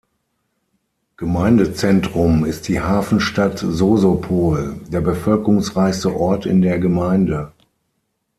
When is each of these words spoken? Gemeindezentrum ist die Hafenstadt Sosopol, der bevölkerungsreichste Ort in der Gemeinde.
Gemeindezentrum 1.15 2.43
ist 2.43 2.67
die 2.67 2.81
Hafenstadt 2.81 3.59
Sosopol, 3.59 4.79
der 4.91 4.99
bevölkerungsreichste 5.01 6.15
Ort 6.15 6.47
in 6.47 6.63
der 6.63 6.79
Gemeinde. 6.79 7.51